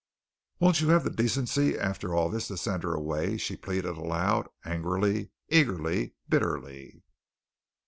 "Won't 0.57 0.81
you 0.81 0.87
have 0.89 1.03
the 1.03 1.11
decency 1.11 1.77
after 1.77 2.07
this 2.31 2.47
to 2.47 2.57
send 2.57 2.81
her 2.81 2.95
away?" 2.95 3.37
she 3.37 3.55
pleaded 3.55 3.95
aloud, 3.97 4.47
angrily, 4.65 5.29
eagerly, 5.49 6.15
bitterly. 6.27 7.03